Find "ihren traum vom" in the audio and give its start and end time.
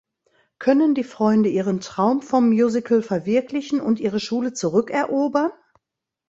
1.49-2.49